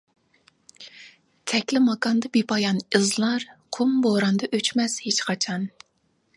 تەكلىماكاندا 1.51 2.31
بىپايان 2.39 2.81
ئىزلار، 3.01 3.47
قۇم 3.79 3.95
بوراندا 4.07 4.53
ئۆچمەس 4.59 5.01
ھېچقاچان. 5.09 5.73